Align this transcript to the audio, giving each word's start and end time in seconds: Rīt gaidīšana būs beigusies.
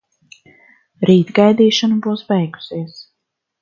Rīt 1.11 1.31
gaidīšana 1.41 2.01
būs 2.09 2.27
beigusies. 2.35 3.09